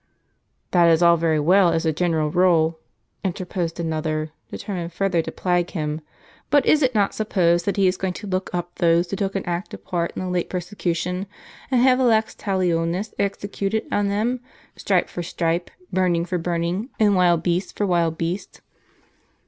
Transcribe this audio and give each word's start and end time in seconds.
* 0.37 0.71
"That 0.71 0.89
is 0.89 1.03
all 1.03 1.15
very 1.15 1.39
well, 1.39 1.71
as 1.71 1.85
a 1.85 1.93
general 1.93 2.31
rule," 2.31 2.79
interposed 3.23 3.79
another, 3.79 4.31
determined 4.49 4.93
further 4.93 5.21
to 5.21 5.31
plague 5.31 5.69
him; 5.69 6.01
"but 6.49 6.65
is 6.65 6.81
it 6.81 6.95
not 6.95 7.13
supposed 7.13 7.65
that 7.67 7.77
he 7.77 7.85
is 7.85 7.97
going 7.97 8.13
to 8.13 8.25
look 8.25 8.49
up 8.51 8.73
those 8.79 9.11
who 9.11 9.15
took 9.15 9.35
an 9.35 9.45
active 9.45 9.85
part 9.85 10.11
in 10.15 10.23
the 10.23 10.27
late 10.27 10.49
persecution, 10.49 11.27
and 11.69 11.81
have 11.81 11.99
the 11.99 12.05
lex 12.05 12.33
talionis,\ 12.33 13.13
exe 13.19 13.43
cuted 13.45 13.83
on 13.91 14.07
them; 14.07 14.39
stripe 14.75 15.07
for 15.07 15.21
stripe, 15.21 15.69
burning 15.93 16.25
for 16.25 16.39
burning, 16.39 16.89
and 16.99 17.15
wild 17.15 17.43
beast 17.43 17.77
for 17.77 17.85
wild 17.85 18.17
beast? 18.17 18.61